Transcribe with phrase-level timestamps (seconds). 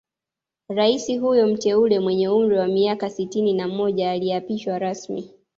[0.69, 5.31] Rais huyo mteule mwenye umri wa miaka sitini na moja aliapishwa rasmi